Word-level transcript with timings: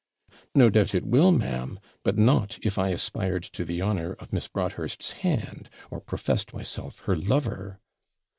'No 0.55 0.71
doubt 0.71 0.95
it 0.95 1.05
will, 1.05 1.31
ma'am; 1.31 1.79
but 2.03 2.17
not 2.17 2.57
if 2.63 2.79
I 2.79 2.89
aspired 2.89 3.43
to 3.43 3.63
the 3.63 3.83
honour 3.83 4.13
of 4.13 4.33
Miss 4.33 4.47
Broadhurst's 4.47 5.11
hand, 5.11 5.69
or 5.91 6.01
professed 6.01 6.55
myself 6.55 7.01
her 7.01 7.15
lover.' 7.15 7.79